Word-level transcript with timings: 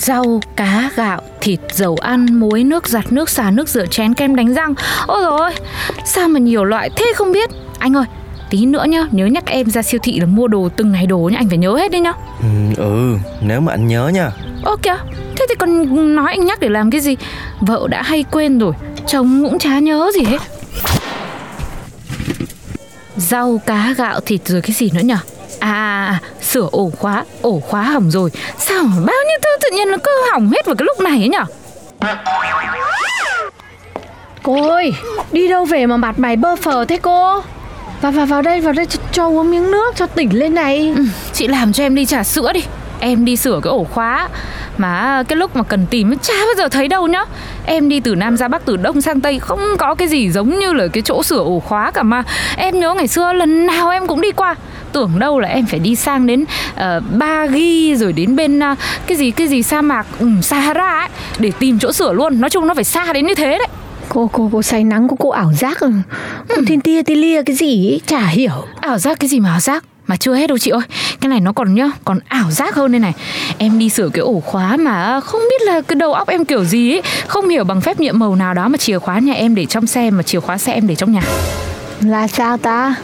Rau, 0.00 0.40
cá, 0.56 0.90
gạo, 0.96 1.20
thịt, 1.40 1.60
dầu 1.72 1.96
ăn, 2.00 2.40
muối, 2.40 2.64
nước 2.64 2.88
giặt, 2.88 3.12
nước 3.12 3.28
xả, 3.28 3.50
nước 3.50 3.68
rửa 3.68 3.86
chén, 3.86 4.14
kem 4.14 4.36
đánh 4.36 4.54
răng. 4.54 4.74
Ôi 5.06 5.24
ôi, 5.24 5.50
sao 6.04 6.28
mà 6.28 6.38
nhiều 6.38 6.64
loại 6.64 6.90
thế 6.96 7.12
không 7.16 7.32
biết. 7.32 7.50
Anh 7.78 7.96
ơi, 7.96 8.04
tí 8.50 8.66
nữa 8.66 8.84
nhá, 8.88 9.06
nhớ 9.10 9.26
nhắc 9.26 9.46
em 9.46 9.70
ra 9.70 9.82
siêu 9.82 10.00
thị 10.02 10.20
là 10.20 10.26
mua 10.26 10.48
đồ 10.48 10.68
từng 10.76 10.92
ngày 10.92 11.06
đồ 11.06 11.18
nhá, 11.18 11.38
anh 11.38 11.48
phải 11.48 11.58
nhớ 11.58 11.74
hết 11.74 11.90
đi 11.90 12.00
nhá. 12.00 12.12
Ừ, 12.40 12.46
ừ 12.76 13.16
nếu 13.40 13.60
mà 13.60 13.72
anh 13.72 13.88
nhớ 13.88 14.10
nha 14.14 14.30
Ô 14.64 14.76
kìa, 14.82 14.96
thế 15.36 15.46
thì 15.48 15.54
còn 15.58 16.16
nói 16.16 16.30
anh 16.30 16.46
nhắc 16.46 16.60
để 16.60 16.68
làm 16.68 16.90
cái 16.90 17.00
gì? 17.00 17.16
Vợ 17.60 17.86
đã 17.90 18.02
hay 18.02 18.24
quên 18.30 18.58
rồi, 18.58 18.72
chồng 19.06 19.44
cũng 19.44 19.58
chả 19.58 19.78
nhớ 19.78 20.10
gì 20.14 20.24
hết. 20.24 20.38
Rau, 23.16 23.60
cá, 23.66 23.94
gạo, 23.96 24.20
thịt 24.20 24.40
rồi 24.44 24.60
cái 24.60 24.72
gì 24.72 24.90
nữa 24.94 25.02
nhở? 25.04 25.18
À, 25.60 26.18
sửa 26.42 26.68
ổ 26.72 26.90
khóa, 26.98 27.24
ổ 27.42 27.60
khóa 27.60 27.82
hỏng 27.82 28.10
rồi 28.10 28.30
Sao 28.58 28.82
bao 28.82 29.16
nhiêu 29.28 29.38
thứ 29.42 29.48
tự 29.62 29.76
nhiên 29.76 29.90
nó 29.90 29.96
cứ 30.04 30.10
hỏng 30.32 30.50
hết 30.50 30.66
vào 30.66 30.74
cái 30.74 30.84
lúc 30.86 31.00
này 31.00 31.18
ấy 31.18 31.28
nhở? 31.28 31.44
Cô 34.42 34.68
ơi, 34.70 34.92
đi 35.32 35.48
đâu 35.48 35.64
về 35.64 35.86
mà 35.86 35.96
mặt 35.96 36.18
mày 36.18 36.36
bơ 36.36 36.56
phờ 36.56 36.84
thế 36.84 36.98
cô? 37.02 37.42
Vào 38.00 38.12
vào 38.12 38.26
vào 38.26 38.42
đây, 38.42 38.60
vào 38.60 38.72
đây 38.72 38.86
cho, 38.86 38.98
cho 39.12 39.28
uống 39.28 39.50
miếng 39.50 39.70
nước 39.70 39.96
cho 39.96 40.06
tỉnh 40.06 40.38
lên 40.38 40.54
này. 40.54 40.92
Ừ, 40.96 41.04
chị 41.32 41.48
làm 41.48 41.72
cho 41.72 41.84
em 41.84 41.94
đi 41.94 42.06
trà 42.06 42.24
sữa 42.24 42.52
đi 42.52 42.60
Em 43.00 43.24
đi 43.24 43.36
sửa 43.36 43.60
cái 43.62 43.70
ổ 43.70 43.84
khóa 43.84 44.28
Mà 44.78 45.22
cái 45.28 45.36
lúc 45.36 45.56
mà 45.56 45.62
cần 45.62 45.86
tìm 45.90 46.18
chả 46.18 46.34
bao 46.34 46.54
giờ 46.56 46.68
thấy 46.68 46.88
đâu 46.88 47.06
nhá 47.06 47.24
Em 47.66 47.88
đi 47.88 48.00
từ 48.00 48.14
Nam 48.14 48.36
ra 48.36 48.48
Bắc 48.48 48.64
từ 48.64 48.76
Đông 48.76 49.00
sang 49.00 49.20
Tây 49.20 49.38
Không 49.38 49.60
có 49.78 49.94
cái 49.94 50.08
gì 50.08 50.30
giống 50.30 50.58
như 50.58 50.72
là 50.72 50.86
cái 50.92 51.02
chỗ 51.02 51.22
sửa 51.22 51.38
ổ 51.38 51.60
khóa 51.60 51.90
cả 51.90 52.02
mà 52.02 52.22
Em 52.56 52.80
nhớ 52.80 52.94
ngày 52.94 53.08
xưa 53.08 53.32
lần 53.32 53.66
nào 53.66 53.90
em 53.90 54.06
cũng 54.06 54.20
đi 54.20 54.32
qua 54.32 54.56
Tưởng 54.92 55.18
đâu 55.18 55.40
là 55.40 55.48
em 55.48 55.66
phải 55.66 55.80
đi 55.80 55.96
sang 55.96 56.26
đến 56.26 56.42
uh, 56.42 56.78
Ba 57.18 57.46
Ghi 57.46 57.96
rồi 57.96 58.12
đến 58.12 58.36
bên 58.36 58.58
uh, 58.58 58.78
cái 59.06 59.16
gì 59.16 59.30
cái 59.30 59.48
gì 59.48 59.62
sa 59.62 59.82
mạc 59.82 60.06
um, 60.20 60.40
Sahara 60.40 60.98
ấy 61.00 61.08
Để 61.38 61.52
tìm 61.58 61.78
chỗ 61.78 61.92
sửa 61.92 62.12
luôn. 62.12 62.40
Nói 62.40 62.50
chung 62.50 62.66
nó 62.66 62.74
phải 62.74 62.84
xa 62.84 63.12
đến 63.12 63.26
như 63.26 63.34
thế 63.34 63.58
đấy. 63.58 63.68
Cô 64.08 64.30
cô 64.32 64.50
cô 64.52 64.62
say 64.62 64.84
nắng 64.84 65.08
của 65.08 65.16
cô 65.16 65.30
ảo 65.30 65.52
giác 65.52 65.80
rồi. 65.80 65.92
Cô 66.48 66.62
thiên 66.66 66.80
tia 66.80 67.02
tia 67.02 67.14
lia 67.14 67.42
cái 67.42 67.56
gì 67.56 67.92
ấy, 67.92 68.00
chả 68.06 68.26
hiểu. 68.26 68.64
Ảo 68.80 68.98
giác 68.98 69.20
cái 69.20 69.28
gì 69.28 69.40
mà 69.40 69.50
ảo 69.50 69.60
giác? 69.60 69.84
Mà 70.06 70.16
chưa 70.16 70.34
hết 70.34 70.46
đâu 70.46 70.58
chị 70.58 70.70
ơi. 70.70 70.82
Cái 71.20 71.28
này 71.28 71.40
nó 71.40 71.52
còn 71.52 71.74
nhá 71.74 71.90
Còn 72.04 72.18
ảo 72.28 72.50
giác 72.50 72.74
hơn 72.74 72.92
đây 72.92 73.00
này. 73.00 73.12
Em 73.58 73.78
đi 73.78 73.88
sửa 73.88 74.08
cái 74.08 74.20
ổ 74.20 74.40
khóa 74.40 74.76
mà 74.76 75.20
Không 75.20 75.40
biết 75.40 75.66
là 75.66 75.80
cái 75.80 75.96
đầu 75.96 76.12
óc 76.12 76.28
em 76.28 76.44
kiểu 76.44 76.64
gì 76.64 76.92
ấy. 76.92 77.02
Không 77.26 77.48
hiểu 77.48 77.64
bằng 77.64 77.80
phép 77.80 78.00
nhiệm 78.00 78.18
màu 78.18 78.36
nào 78.36 78.54
đó 78.54 78.68
Mà 78.68 78.76
chìa 78.76 78.98
khóa 78.98 79.18
nhà 79.18 79.32
em 79.32 79.54
để 79.54 79.66
trong 79.66 79.86
xe 79.86 80.10
Mà 80.10 80.22
chìa 80.22 80.40
khóa 80.40 80.58
xe 80.58 80.72
em 80.72 80.86
để 80.86 80.94
trong 80.94 81.12
nhà. 81.12 81.22
Là 82.00 82.28
sao 82.28 82.56
ta? 82.56 82.94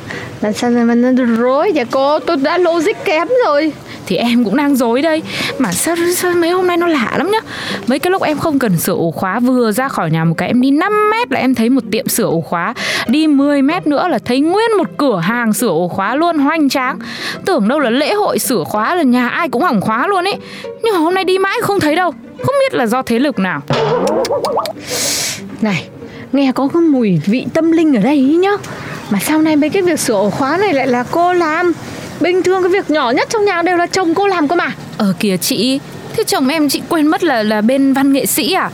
Là 0.40 0.52
sao 0.52 0.70
mà 0.70 0.94
rối 1.38 1.72
vậy 1.74 1.84
cô? 1.90 2.18
Tôi 2.18 2.36
đã 2.36 2.58
logic 2.58 3.04
kém 3.04 3.28
rồi. 3.46 3.72
Thì 4.06 4.16
em 4.16 4.44
cũng 4.44 4.56
đang 4.56 4.76
dối 4.76 5.02
đây. 5.02 5.22
Mà 5.58 5.72
sao, 5.72 5.96
sao 6.16 6.32
mấy 6.34 6.50
hôm 6.50 6.66
nay 6.66 6.76
nó 6.76 6.86
lạ 6.86 7.14
lắm 7.16 7.30
nhá? 7.30 7.38
Mấy 7.86 7.98
cái 7.98 8.10
lúc 8.10 8.22
em 8.22 8.38
không 8.38 8.58
cần 8.58 8.78
sửa 8.78 8.92
ổ 8.92 9.10
khóa 9.10 9.40
Vừa 9.40 9.72
ra 9.72 9.88
khỏi 9.88 10.10
nhà 10.10 10.24
một 10.24 10.34
cái 10.38 10.48
em 10.48 10.60
đi 10.60 10.70
5 10.70 11.10
mét 11.10 11.32
là 11.32 11.40
em 11.40 11.54
thấy 11.54 11.70
một 11.70 11.80
tiệm 11.90 12.08
sửa 12.08 12.24
ổ 12.24 12.40
khóa. 12.40 12.74
Đi 13.06 13.26
10 13.26 13.62
mét 13.62 13.86
nữa 13.86 14.08
là 14.08 14.18
thấy 14.18 14.40
nguyên 14.40 14.76
một 14.78 14.88
cửa 14.96 15.18
hàng 15.18 15.52
sửa 15.52 15.68
ổ 15.68 15.88
khóa 15.88 16.14
luôn 16.14 16.38
hoành 16.38 16.68
tráng. 16.68 16.98
Tưởng 17.44 17.68
đâu 17.68 17.80
là 17.80 17.90
lễ 17.90 18.14
hội 18.14 18.38
sửa 18.38 18.64
khóa 18.64 18.94
là 18.94 19.02
nhà 19.02 19.28
ai 19.28 19.48
cũng 19.48 19.62
hỏng 19.62 19.80
khóa 19.80 20.06
luôn 20.06 20.24
ấy. 20.24 20.36
Nhưng 20.82 20.94
mà 20.94 21.00
hôm 21.00 21.14
nay 21.14 21.24
đi 21.24 21.38
mãi 21.38 21.56
không 21.62 21.80
thấy 21.80 21.96
đâu. 21.96 22.12
Không 22.38 22.54
biết 22.60 22.74
là 22.74 22.86
do 22.86 23.02
thế 23.02 23.18
lực 23.18 23.38
nào. 23.38 23.62
Này, 25.60 25.88
nghe 26.32 26.52
có 26.52 26.68
cái 26.74 26.82
mùi 26.82 27.20
vị 27.26 27.46
tâm 27.54 27.72
linh 27.72 27.96
ở 27.96 28.02
đây 28.02 28.14
ý 28.14 28.36
nhá. 28.36 28.52
Mà 29.10 29.18
sau 29.22 29.42
này 29.42 29.56
mấy 29.56 29.70
cái 29.70 29.82
việc 29.82 30.00
sửa 30.00 30.14
ổ 30.14 30.30
khóa 30.30 30.56
này 30.56 30.74
lại 30.74 30.86
là 30.86 31.04
cô 31.10 31.32
làm. 31.32 31.72
Bình 32.20 32.42
thường 32.42 32.62
cái 32.62 32.72
việc 32.72 32.90
nhỏ 32.90 33.10
nhất 33.10 33.28
trong 33.30 33.44
nhà 33.44 33.62
đều 33.62 33.76
là 33.76 33.86
chồng 33.86 34.14
cô 34.14 34.26
làm 34.26 34.48
cơ 34.48 34.56
mà. 34.56 34.72
Ờ 34.98 35.14
kìa 35.20 35.36
chị 35.36 35.80
Thế 36.16 36.24
chồng 36.24 36.48
em 36.48 36.68
chị 36.68 36.82
quên 36.88 37.06
mất 37.06 37.24
là 37.24 37.42
là 37.42 37.60
bên 37.60 37.92
văn 37.92 38.12
nghệ 38.12 38.26
sĩ 38.26 38.52
à 38.52 38.70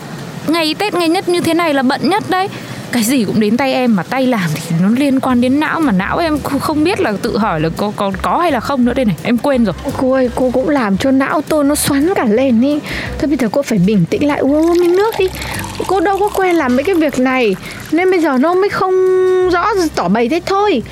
Ngày 0.47 0.75
Tết, 0.79 0.95
ngày 0.95 1.09
nhất 1.09 1.29
như 1.29 1.41
thế 1.41 1.55
này 1.55 1.75
là 1.75 1.83
bận 1.83 2.01
nhất 2.09 2.25
đấy 2.29 2.49
cái 2.93 3.03
gì 3.03 3.25
cũng 3.25 3.41
đến 3.41 3.57
tay 3.57 3.73
em 3.73 3.97
mà 3.97 4.03
tay 4.03 4.27
làm 4.27 4.51
thì 4.55 4.77
nó 4.83 4.89
liên 4.89 5.21
quan 5.21 5.41
đến 5.41 5.61
não 5.61 5.81
mà 5.81 5.93
não 5.93 6.19
em 6.19 6.39
không- 6.41 6.85
biết 6.85 7.01
là 7.01 7.13
tự 7.23 7.39
hỏi 7.39 7.61
là 7.61 7.69
có 7.77 7.93
có 7.97 8.13
có 8.23 8.39
hay 8.39 8.53
là 8.53 8.61
không 8.61 8.85
nữa. 8.85 8.93
Đây 8.95 9.05
này 9.05 9.17
em 9.23 9.39
quên 9.39 9.65
rồi. 9.65 9.75
Cô 9.97 10.13
ơi, 10.13 10.31
cô 10.35 10.51
cũng 10.51 10.69
làm 10.69 10.97
cho 10.97 11.11
não 11.11 11.41
tôi 11.49 11.65
nó 11.65 11.75
xoắn 11.75 12.15
cả 12.15 12.25
lên 12.25 12.61
đi 12.61 12.79
Thôi 13.19 13.29
bây 13.29 13.37
giờ 13.37 13.49
cô 13.53 13.63
phải 13.63 13.79
bình 13.79 14.05
tĩnh 14.11 14.27
lại 14.29 14.39
uống 14.39 14.71
miếng 14.81 14.97
nước 14.97 15.15
đi. 15.19 15.29
Cô 15.87 16.01
đâu 16.01 16.19
có 16.19 16.29
quen 16.29 16.57
làm 16.57 16.77
mấy 16.77 16.85
cái 16.85 16.95
việc 16.95 17.19
này 17.19 17.57
Nên 17.93 18.11
bây 18.11 18.21
giờ 18.21 18.39
nó 18.39 18.55
mới 18.55 18.69
không 18.69 18.95
rõ 19.51 19.69
tỏ 19.95 20.09
bày 20.09 20.29
thế 20.29 20.41
thôi. 20.47 20.83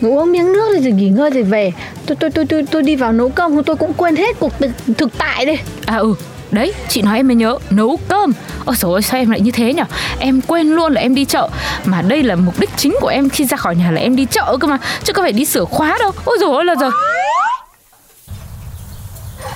Ngồi 0.00 0.12
uống 0.12 0.32
miếng 0.32 0.52
nước 0.52 0.72
rồi 0.82 0.92
nghỉ 0.92 1.08
ngơi 1.08 1.30
rồi 1.30 1.42
về. 1.42 1.72
Tôi 2.06 2.16
tôi 2.16 2.30
tôi 2.30 2.44
tôi, 2.46 2.64
tôi 2.70 2.82
đi 2.82 2.96
vào 2.96 3.12
nấu 3.12 3.28
cơm 3.28 3.62
tôi 3.62 3.76
cũng 3.76 3.92
quên 3.92 4.16
hết 4.16 4.36
cuộc 4.40 4.52
thực, 4.58 4.70
thực 4.98 5.18
tại 5.18 5.46
đây. 5.46 5.58
À 5.86 5.96
ừ 5.96 6.14
Đấy, 6.50 6.72
chị 6.88 7.02
nói 7.02 7.16
em 7.16 7.26
mới 7.26 7.36
nhớ 7.36 7.58
Nấu 7.70 7.98
cơm. 8.08 8.32
Ôi 8.64 8.76
ôi, 8.82 9.02
sao 9.02 9.20
em 9.20 9.30
lại 9.30 9.40
như 9.40 9.50
thế 9.50 9.74
nhở? 9.74 9.84
Em 10.18 10.40
quên 10.40 10.66
luôn 10.66 10.92
là 10.92 11.00
em 11.00 11.14
đi 11.14 11.24
chợ. 11.24 11.48
Mà 11.84 12.02
đây 12.02 12.22
là 12.22 12.36
mục 12.36 12.60
đích 12.60 12.70
chính 12.76 12.96
của 13.00 13.08
em 13.08 13.28
khi 13.28 13.44
ra 13.44 13.56
khỏi 13.56 13.76
nhà 13.76 13.90
là 13.90 14.00
em 14.00 14.16
đi 14.16 14.26
chợ 14.30 14.56
cơ 14.60 14.68
mà 14.68 14.78
Chứ 15.04 15.12
có 15.12 15.22
phải 15.22 15.32
đi 15.32 15.44
sửa 15.44 15.64
khóa 15.64 15.96
đâu. 15.98 16.12
Ôi 16.24 16.36
dồi 16.40 16.50
ôi 16.50 16.64
là 16.64 16.74
rồi 16.80 16.90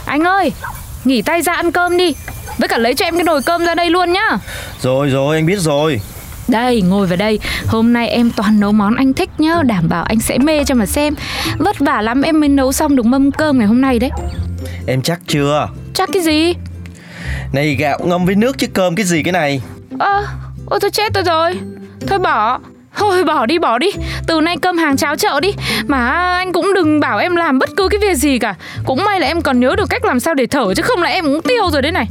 Anh 0.07 0.25
ơi 0.25 0.53
Nghỉ 1.05 1.23
tay 1.23 1.43
ra 1.43 1.53
ăn 1.53 1.73
cơm 1.73 1.97
đi. 1.97 2.15
Với 2.59 2.69
cả 2.69 2.79
lấy 2.79 2.95
cho 2.95 3.05
em 3.05 3.15
cái 3.15 3.25
nồi 3.25 3.43
cơm 3.43 3.65
ra 3.65 3.75
đây 3.75 3.91
luôn 3.91 4.13
nhá. 4.13 4.39
Rồi 4.81 5.09
rồi 5.09 5.37
anh 5.37 5.47
biết 5.47 5.59
rồi. 5.59 6.01
Đây, 6.49 6.83
ngồi 6.83 7.07
vào 7.07 7.17
đây. 7.17 7.39
Hôm 7.67 7.93
nay 7.93 8.09
em 8.09 8.31
toàn 8.31 8.61
nấu 8.61 8.73
món 8.73 8.97
anh 8.97 9.13
thích 9.13 9.31
nhá 9.39 9.63
Đảm 9.63 9.89
bảo 9.89 10.05
anh 10.05 10.21
sẽ 10.21 10.39
mê 10.39 10.65
cho 10.65 10.75
mà 10.75 10.87
xem. 10.87 11.15
Vất 11.59 11.79
vả 11.79 12.03
lắm 12.03 12.23
em 12.23 12.41
mới 12.41 12.49
nấu 12.49 12.73
xong 12.73 12.97
được 12.97 13.07
mâm 13.07 13.33
cơm 13.33 13.59
ngày 13.59 13.67
hôm 13.67 13.81
nay 13.81 13.99
đấy. 13.99 14.11
Em 14.87 15.03
chắc 15.03 15.21
chưa? 15.27 15.69
Chắc 15.95 16.09
cái 16.13 16.23
gì 16.23 16.55
Này 17.53 17.75
gạo 17.75 17.99
ngâm 18.05 18.25
với 18.25 18.35
nước 18.35 18.59
chứ 18.59 18.67
cơm 18.75 18.95
cái 18.95 19.07
gì 19.07 19.23
cái 19.23 19.33
này? 19.33 19.61
Ơ, 19.99 20.27
ôi 20.67 20.81
tôi 20.81 20.91
chết 20.91 21.13
tôi 21.15 21.23
rồi. 21.23 21.61
Thôi 22.07 22.19
bỏ. 22.19 22.59
Thôi 22.97 23.25
bỏ 23.25 23.47
đi 23.47 23.59
bỏ 23.59 23.79
đi. 23.79 23.87
Từ 24.27 24.41
nay 24.41 24.57
cơm 24.63 24.79
hàng 24.79 24.97
cháo 24.97 25.17
chợ 25.17 25.41
đi. 25.41 25.55
Mà 25.87 26.09
anh 26.37 26.53
cũng 26.53 26.75
đừng 26.75 27.01
bảo 27.01 27.19
em 27.19 27.37
làm 27.37 27.59
bất 27.59 27.71
cứ 27.77 27.89
cái 27.89 28.01
việc 28.01 28.15
gì 28.15 28.39
cả. 28.39 28.55
Cũng 28.87 29.05
may 29.05 29.21
là 29.21 29.27
em 29.27 29.43
còn 29.43 29.61
nhớ 29.61 29.75
được 29.77 29.91
cách 29.91 30.05
làm 30.05 30.21
sao 30.21 30.35
để 30.35 30.47
thở 30.47 30.75
Chứ 30.75 30.83
không 30.83 31.03
là 31.03 31.09
em 31.09 31.25
cũng 31.25 31.43
tiêu 31.43 31.71
rồi 31.73 31.83
đấy 31.83 31.93
này. 31.93 32.07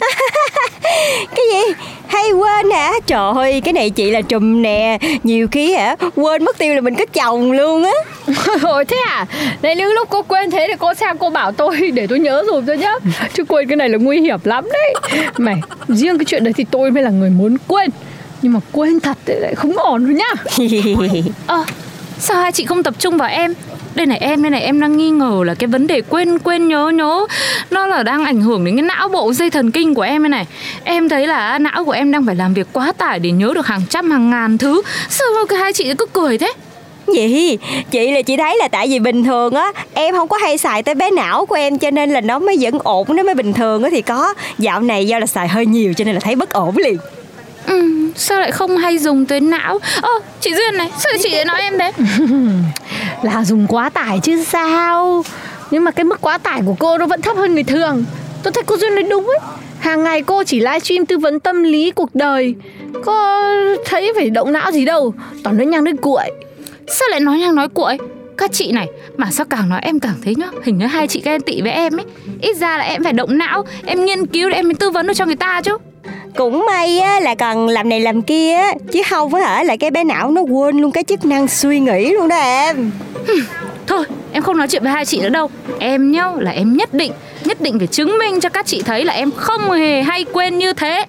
Cái 1.36 1.44
gì? 1.52 1.74
Hay 2.08 2.32
quên 2.32 2.70
hả? 2.70 2.92
Trời 3.06 3.32
ơi, 3.34 3.60
cái 3.60 3.72
này 3.72 3.90
chị 3.90 4.10
là 4.10 4.20
trùm 4.20 4.62
nè. 4.62 4.98
Nhiều 5.22 5.48
khi 5.48 5.74
hả, 5.74 5.96
quên 6.14 6.44
mất 6.44 6.58
tiêu 6.58 6.74
là 6.74 6.80
mình 6.80 6.94
có 6.94 7.04
chồng 7.12 7.52
luôn 7.52 7.84
á. 7.84 7.92
Ôi 8.62 8.84
thế 8.84 8.96
à? 9.06 9.26
Này 9.62 9.76
những 9.76 9.92
lúc 9.92 10.08
cô 10.10 10.22
quên 10.22 10.50
thế 10.50 10.66
thì 10.68 10.74
cô 10.78 10.94
sang 10.94 11.18
cô 11.18 11.30
bảo 11.30 11.52
tôi? 11.52 11.90
Để 11.94 12.06
tôi 12.06 12.18
nhớ 12.18 12.44
dùm 12.46 12.66
cho 12.66 12.72
nhá. 12.72 12.92
Chứ 13.34 13.44
quên 13.44 13.68
cái 13.68 13.76
này 13.76 13.88
là 13.88 13.98
nguy 13.98 14.20
hiểm 14.20 14.40
lắm 14.44 14.64
đấy. 14.72 14.94
Mày 15.38 15.54
riêng 15.88 16.18
cái 16.18 16.24
chuyện 16.24 16.44
đấy 16.44 16.52
thì 16.56 16.64
tôi 16.70 16.90
mới 16.90 17.02
là 17.02 17.10
người 17.10 17.30
muốn 17.30 17.56
quên. 17.68 17.90
Nhưng 18.42 18.52
mà 18.52 18.60
quên 18.72 19.00
thật 19.00 19.18
thì 19.26 19.34
lại 19.34 19.54
không 19.54 19.78
ổn 19.78 20.04
rồi 20.04 20.14
nhá. 20.14 20.32
Ơ, 21.46 21.64
sao 22.18 22.36
hai 22.36 22.52
chị 22.52 22.64
không 22.64 22.82
tập 22.82 22.94
trung 22.98 23.16
vào 23.16 23.28
em? 23.28 23.54
Đây 23.94 24.06
này 24.06 24.18
em, 24.18 24.42
đây 24.42 24.50
này 24.50 24.62
em 24.62 24.80
đang 24.80 24.96
nghi 24.96 25.10
ngờ 25.10 25.42
là 25.46 25.54
cái 25.54 25.66
vấn 25.66 25.86
đề 25.86 26.02
quên 26.08 26.38
quên 26.38 26.68
nhớ 26.68 26.90
nhớ. 26.94 27.26
Nó 27.70 27.86
là 27.86 28.02
đang 28.02 28.24
ảnh 28.24 28.40
hưởng 28.40 28.64
đến 28.64 28.76
cái 28.76 28.82
não 28.82 29.08
bộ 29.08 29.32
dây 29.32 29.50
thần 29.50 29.70
kinh 29.70 29.94
của 29.94 30.02
em 30.02 30.22
đây 30.22 30.28
này 30.28 30.46
Em 30.84 31.08
thấy 31.08 31.26
là 31.26 31.58
não 31.58 31.84
của 31.84 31.92
em 31.92 32.12
đang 32.12 32.26
phải 32.26 32.34
làm 32.34 32.54
việc 32.54 32.66
quá 32.72 32.92
tải 32.98 33.18
để 33.18 33.30
nhớ 33.30 33.52
được 33.54 33.66
hàng 33.66 33.82
trăm 33.90 34.10
hàng 34.10 34.30
ngàn 34.30 34.58
thứ. 34.58 34.82
Sao 35.08 35.28
mà 35.34 35.46
cái 35.48 35.58
hai 35.58 35.72
chị 35.72 35.94
cứ 35.98 36.06
cười 36.06 36.38
thế? 36.38 36.52
Gì? 37.14 37.58
Chị 37.90 38.10
là 38.10 38.22
chị 38.22 38.36
thấy 38.36 38.56
là 38.58 38.68
tại 38.68 38.88
vì 38.88 38.98
bình 38.98 39.24
thường 39.24 39.54
á 39.54 39.72
Em 39.94 40.14
không 40.14 40.28
có 40.28 40.36
hay 40.36 40.58
xài 40.58 40.82
tới 40.82 40.94
bé 40.94 41.10
não 41.10 41.46
của 41.46 41.54
em 41.54 41.78
Cho 41.78 41.90
nên 41.90 42.10
là 42.10 42.20
nó 42.20 42.38
mới 42.38 42.56
vẫn 42.60 42.78
ổn. 42.84 43.16
Nó 43.16 43.22
mới 43.22 43.34
bình 43.34 43.52
thường 43.52 43.82
á 43.82 43.90
thì 43.92 44.02
có. 44.02 44.34
Dạo 44.58 44.80
này 44.80 45.06
do 45.06 45.18
là 45.18 45.26
xài 45.26 45.48
hơi 45.48 45.66
nhiều 45.66 45.92
cho 45.96 46.04
nên 46.04 46.14
là 46.14 46.20
thấy 46.20 46.36
bất 46.36 46.52
ổn 46.52 46.76
liền. 46.76 46.96
Ừ, 47.66 48.10
sao 48.16 48.40
lại 48.40 48.52
không 48.52 48.76
hay 48.76 48.98
dùng 48.98 49.26
tới 49.26 49.40
não? 49.40 49.78
Ơ 50.02 50.08
chị 50.40 50.50
duyên 50.54 50.76
này 50.76 50.90
sao 50.98 51.12
chị 51.22 51.30
lại 51.30 51.44
nói 51.44 51.60
em 51.60 51.78
thế? 51.78 51.92
Là 53.22 53.44
dùng 53.44 53.66
quá 53.66 53.88
tải 53.88 54.20
chứ 54.22 54.44
sao? 54.44 55.24
Nhưng 55.70 55.84
mà 55.84 55.90
cái 55.90 56.04
mức 56.04 56.20
quá 56.20 56.38
tải 56.38 56.60
của 56.66 56.74
cô 56.78 56.98
nó 56.98 57.06
vẫn 57.06 57.22
thấp 57.22 57.36
hơn 57.36 57.54
người 57.54 57.64
thường. 57.64 58.04
Tôi 58.42 58.52
thấy 58.52 58.62
cô 58.66 58.76
duyên 58.76 58.94
nói 58.94 59.02
đúng 59.02 59.26
ấy 59.26 59.38
hàng 59.78 60.04
ngày 60.04 60.22
cô 60.22 60.44
chỉ 60.44 60.60
livestream 60.60 61.06
tư 61.06 61.18
vấn 61.18 61.40
tâm 61.40 61.62
lý 61.62 61.90
cuộc 61.90 62.14
đời. 62.14 62.54
Có 63.04 63.44
thấy 63.84 64.12
phải 64.16 64.30
động 64.30 64.52
não 64.52 64.72
gì 64.72 64.84
đâu 64.84 65.14
toàn 65.44 65.56
nói 65.56 65.66
nhăng 65.66 65.84
nói 65.84 65.94
cuội. 66.02 66.24
Sao 66.86 67.08
lại 67.10 67.20
nói 67.20 67.38
nhăng 67.38 67.54
nói 67.54 67.68
cuội? 67.68 67.98
Các 68.36 68.52
chị 68.52 68.72
này 68.72 68.86
mà 69.16 69.30
sao 69.30 69.46
càng 69.50 69.68
nói 69.68 69.80
em 69.82 70.00
càng 70.00 70.14
thấy 70.24 70.34
nhá 70.34 70.46
hình 70.64 70.78
như 70.78 70.86
hai 70.86 71.08
chị 71.08 71.22
ghen 71.24 71.40
tị 71.40 71.62
với 71.62 71.72
em 71.72 71.96
ấy. 71.96 72.04
Ít 72.40 72.56
ra 72.56 72.78
là 72.78 72.84
em 72.84 73.04
phải 73.04 73.12
động 73.12 73.38
não 73.38 73.64
em 73.86 74.04
nghiên 74.04 74.26
cứu 74.26 74.50
để 74.50 74.56
em 74.56 74.64
mới 74.64 74.74
tư 74.74 74.90
vấn 74.90 75.06
được 75.06 75.14
cho 75.14 75.26
người 75.26 75.36
ta 75.36 75.60
chứ. 75.64 75.76
Cũng 76.36 76.66
may 76.66 76.98
á 76.98 77.20
là 77.20 77.34
còn 77.34 77.66
làm 77.66 77.88
này 77.88 78.00
làm 78.00 78.22
kia 78.22 78.52
á 78.52 78.74
chứ 78.92 79.02
không 79.10 79.30
phải 79.30 79.42
hở 79.42 79.62
là 79.62 79.76
cái 79.76 79.90
bé 79.90 80.04
não 80.04 80.30
nó 80.30 80.40
quên 80.40 80.78
luôn 80.78 80.92
cái 80.92 81.04
chức 81.04 81.24
năng 81.24 81.48
suy 81.48 81.80
nghĩ 81.80 82.12
luôn 82.12 82.28
đó 82.28 82.36
em. 82.36 82.90
Thôi 83.86 84.04
em 84.32 84.42
không 84.42 84.58
nói 84.58 84.68
chuyện 84.68 84.82
với 84.82 84.92
hai 84.92 85.04
chị 85.04 85.20
nữa 85.20 85.28
đâu. 85.28 85.50
Em 85.78 86.12
nhá 86.12 86.32
là 86.38 86.50
em 86.50 86.76
nhất 86.76 86.94
định 86.94 87.12
nhất 87.48 87.60
định 87.60 87.78
phải 87.78 87.86
chứng 87.86 88.18
minh 88.18 88.40
cho 88.40 88.48
các 88.48 88.66
chị 88.66 88.82
thấy 88.82 89.04
là 89.04 89.12
em 89.12 89.30
không 89.36 89.70
hề 89.70 90.02
hay 90.02 90.24
quên 90.32 90.58
như 90.58 90.72
thế 90.72 91.04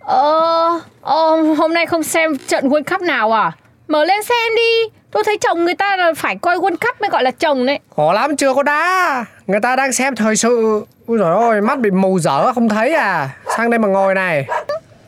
Ờ, 0.00 0.80
ờ, 1.00 1.42
hôm 1.42 1.74
nay 1.74 1.86
không 1.86 2.02
xem 2.02 2.38
trận 2.38 2.68
World 2.68 2.84
Cup 2.84 3.00
nào 3.00 3.32
à? 3.32 3.52
Mở 3.88 4.04
lên 4.04 4.22
xem 4.22 4.54
đi. 4.56 4.88
Tôi 5.10 5.22
thấy 5.26 5.38
chồng 5.38 5.64
người 5.64 5.74
ta 5.74 5.96
là 5.96 6.12
phải 6.16 6.36
coi 6.36 6.56
World 6.56 6.76
Cup 6.76 7.00
mới 7.00 7.10
gọi 7.10 7.22
là 7.22 7.30
chồng 7.30 7.66
đấy. 7.66 7.78
Khó 7.96 8.12
lắm 8.12 8.36
chưa 8.36 8.54
có 8.54 8.62
đá 8.62 9.24
Người 9.46 9.60
ta 9.60 9.76
đang 9.76 9.92
xem 9.92 10.16
thời 10.16 10.36
sự 10.36 10.84
Ui 11.06 11.18
dồi 11.18 11.34
ôi 11.34 11.60
mắt 11.60 11.78
bị 11.78 11.90
mù 11.90 12.18
dở 12.18 12.52
không 12.52 12.68
thấy 12.68 12.94
à 12.94 13.28
Sang 13.56 13.70
đây 13.70 13.78
mà 13.78 13.88
ngồi 13.88 14.14
này 14.14 14.46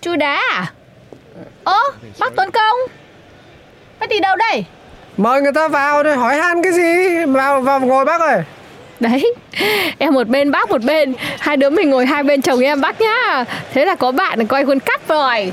Chưa 0.00 0.16
đá 0.16 0.40
à? 0.50 0.72
Ơ, 1.64 1.78
bác 2.18 2.32
Tuấn 2.36 2.50
Công. 2.50 2.76
Bác 4.00 4.08
đi 4.08 4.20
đâu 4.20 4.36
đây? 4.36 4.64
Mời 5.16 5.42
người 5.42 5.52
ta 5.52 5.68
vào 5.68 6.02
để 6.02 6.14
hỏi 6.14 6.36
han 6.36 6.62
cái 6.62 6.72
gì? 6.72 7.24
Vào 7.26 7.60
vào 7.60 7.80
ngồi 7.80 8.04
bác 8.04 8.20
ơi. 8.20 8.38
Đấy, 9.00 9.34
em 9.98 10.14
một 10.14 10.28
bên 10.28 10.50
bác 10.50 10.70
một 10.70 10.82
bên. 10.82 11.14
Hai 11.38 11.56
đứa 11.56 11.70
mình 11.70 11.90
ngồi 11.90 12.06
hai 12.06 12.22
bên 12.22 12.42
chồng 12.42 12.60
em 12.60 12.80
bác 12.80 13.00
nhá. 13.00 13.44
Thế 13.74 13.84
là 13.84 13.94
có 13.94 14.12
bạn 14.12 14.46
coi 14.46 14.64
World 14.64 14.78
Cup 14.80 15.08
rồi. 15.08 15.52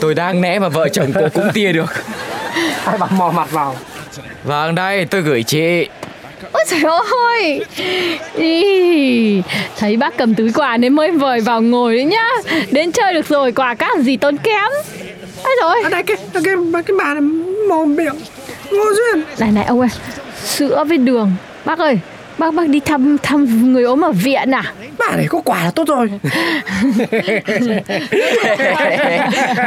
Tôi 0.00 0.14
đang 0.14 0.40
né 0.40 0.58
mà 0.58 0.68
vợ 0.68 0.88
chồng 0.88 1.12
cô 1.14 1.28
cũng 1.34 1.48
tia 1.54 1.72
được. 1.72 1.92
Hai 2.84 2.98
bạn 2.98 3.10
mò 3.18 3.30
mặt 3.30 3.50
vào? 3.50 3.76
Vâng 4.44 4.74
đây 4.74 5.04
tôi 5.04 5.22
gửi 5.22 5.42
chị. 5.42 5.88
Ôi 6.52 6.64
trời 6.68 6.80
ơi. 7.28 7.60
Ý, 8.36 9.42
Thấy 9.78 9.96
bác 9.96 10.16
cầm 10.16 10.34
túi 10.34 10.52
quà 10.52 10.76
nên 10.76 10.92
mới 10.92 11.10
vời 11.10 11.40
vào 11.40 11.62
ngồi 11.62 11.96
đấy 11.96 12.04
nhá. 12.04 12.28
Đến 12.70 12.92
chơi 12.92 13.14
được 13.14 13.28
rồi 13.28 13.52
quà 13.52 13.74
các 13.74 13.98
gì 13.98 14.16
tốn 14.16 14.36
kém. 14.36 14.70
Ôi 15.44 15.54
rồi 15.62 15.82
Ở 15.82 15.88
đây 15.88 16.02
cái 16.02 16.16
cái 16.32 16.42
cái, 16.44 16.54
cái 16.86 16.96
bà 16.98 17.14
này 17.14 17.20
mồm 17.68 17.96
miệng 17.96 18.14
Ngô 18.72 18.84
Duyên. 18.94 19.24
Này 19.38 19.52
này, 19.52 19.64
ông 19.64 19.80
ơi, 19.80 19.88
Sữa 20.44 20.84
với 20.88 20.98
đường. 20.98 21.30
Bác 21.64 21.78
ơi, 21.78 21.98
Bác 22.38 22.54
bác 22.54 22.68
đi 22.68 22.80
thăm 22.80 23.16
thăm 23.22 23.72
người 23.72 23.84
ốm 23.84 24.00
ở 24.04 24.12
viện 24.12 24.50
à? 24.50 24.72
Bà 24.98 25.16
này 25.16 25.26
có 25.28 25.40
quà 25.44 25.64
là 25.64 25.70
tốt 25.70 25.88
rồi. 25.88 26.10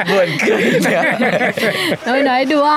Buồn 0.10 0.30
cười 0.45 0.63
nhỉ 0.63 0.80
Nói 2.06 2.22
nói 2.22 2.45
đùa. 2.45 2.72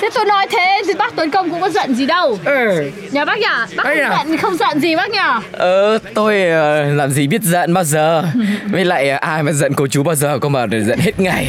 Thế 0.00 0.08
tôi 0.14 0.24
nói 0.24 0.46
thế 0.50 0.82
thì 0.86 0.92
bác 0.94 1.16
Tuấn 1.16 1.30
Công 1.30 1.50
cũng 1.50 1.60
có 1.60 1.68
giận 1.70 1.94
gì 1.94 2.06
đâu. 2.06 2.38
Ừ. 2.44 2.90
Nhà 3.10 3.24
bác 3.24 3.38
nhỉ 3.38 3.46
Bác 3.76 3.84
không 3.84 3.98
à? 3.98 4.16
giận 4.24 4.36
không 4.36 4.56
giận 4.56 4.80
gì 4.80 4.96
bác 4.96 5.10
nhỉ 5.10 5.18
Ờ 5.52 5.98
tôi 6.14 6.48
ờ, 6.48 6.82
làm 6.84 7.10
gì 7.10 7.26
biết 7.26 7.42
giận 7.42 7.74
bao 7.74 7.84
giờ. 7.84 8.24
Với 8.70 8.84
lại 8.84 9.10
ờ, 9.10 9.18
ai 9.20 9.42
mà 9.42 9.52
giận 9.52 9.74
cô 9.74 9.86
chú 9.86 10.02
bao 10.02 10.14
giờ 10.14 10.38
Có 10.38 10.48
mà 10.48 10.66
giận 10.86 10.98
hết 10.98 11.20
ngày. 11.20 11.46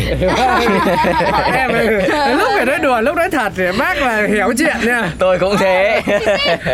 Em 1.54 1.72
lúc 2.38 2.50
phải 2.56 2.66
nói 2.66 2.80
đùa 2.80 3.02
lúc 3.02 3.16
nói 3.16 3.30
thật 3.32 3.54
thì 3.56 3.64
bác 3.80 4.02
là 4.02 4.28
hiểu 4.34 4.54
chuyện 4.58 4.76
nha. 4.86 5.12
Tôi 5.20 5.40
cũng 5.40 5.58
thế. 5.58 6.02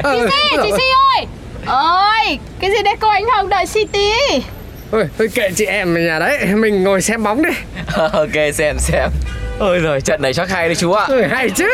Ừ. 0.04 0.30
Ê, 0.52 0.58
chị 0.64 0.72
Si 0.78 0.84
ơi 1.18 1.26
Ôi 1.68 2.40
Cái 2.60 2.72
gì 2.72 2.84
đây 2.84 2.96
cô 3.00 3.08
anh 3.08 3.24
Hồng 3.26 3.50
đợi 3.50 3.66
Si 3.66 3.86
tí 3.92 4.10
Ôi, 4.92 5.10
thôi 5.18 5.30
kệ 5.36 5.52
chị 5.56 5.66
em 5.66 5.96
ở 5.96 6.00
nhà 6.00 6.20
đấy 6.20 6.46
Mình 6.56 6.84
ngồi 6.84 7.02
xem 7.02 7.24
bóng 7.24 7.42
đi. 7.44 7.50
Ok 8.14 8.54
xem 8.54 8.76
xem. 8.80 9.10
Ôi 9.60 9.80
rồi 9.80 10.02
trận 10.02 10.22
này 10.22 10.34
chắc 10.34 10.50
hay 10.50 10.68
đấy 10.68 10.76
chú 10.76 10.92
ạ. 10.92 11.06
Ừ, 11.08 11.22
Hay 11.22 11.50
chứ. 11.50 11.68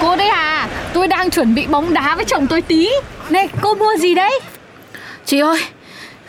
Cô 0.00 0.16
đây 0.16 0.28
à 0.28 0.68
Tôi 0.92 1.08
đang 1.08 1.30
chuẩn 1.30 1.54
bị 1.54 1.66
bóng 1.66 1.94
đá 1.94 2.14
với 2.16 2.24
chồng 2.24 2.46
tôi 2.46 2.62
tí. 2.62 2.90
Này 3.30 3.48
cô 3.60 3.74
mua 3.74 3.96
gì 3.98 4.14
đấy? 4.14 4.40
Chị 5.24 5.40
ơi 5.40 5.58